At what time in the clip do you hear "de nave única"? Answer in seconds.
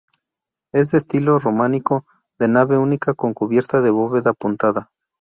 2.39-3.13